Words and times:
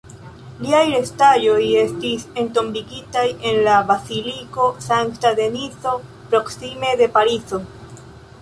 Liaj 0.61 0.79
restaĵoj 0.93 1.57
estis 1.81 2.25
entombigitaj 2.43 3.27
en 3.51 3.61
la 3.69 3.75
baziliko 3.91 4.67
Sankta 4.89 5.35
Denizo, 5.43 5.95
proksime 6.33 6.99
de 7.03 7.13
Parizo. 7.21 7.63